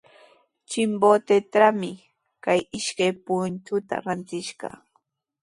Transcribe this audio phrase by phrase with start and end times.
[0.69, 1.91] Chimbotetrawmi
[2.43, 4.77] kay ishkay punchuta rantishqaa.